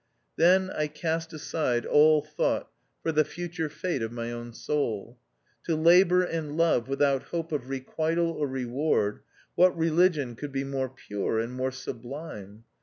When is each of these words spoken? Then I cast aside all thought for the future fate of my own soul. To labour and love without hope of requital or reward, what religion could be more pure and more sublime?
Then 0.35 0.71
I 0.71 0.87
cast 0.87 1.31
aside 1.31 1.85
all 1.85 2.23
thought 2.23 2.71
for 3.03 3.11
the 3.11 3.23
future 3.23 3.69
fate 3.69 4.01
of 4.01 4.11
my 4.11 4.31
own 4.31 4.51
soul. 4.51 5.19
To 5.65 5.75
labour 5.75 6.23
and 6.23 6.57
love 6.57 6.87
without 6.87 7.25
hope 7.25 7.51
of 7.51 7.69
requital 7.69 8.31
or 8.31 8.47
reward, 8.47 9.19
what 9.53 9.77
religion 9.77 10.35
could 10.35 10.51
be 10.51 10.63
more 10.63 10.89
pure 10.89 11.39
and 11.39 11.53
more 11.53 11.69
sublime? 11.71 12.63